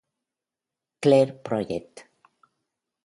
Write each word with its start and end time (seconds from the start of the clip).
Clair 0.99 1.29
Project". 1.43 2.09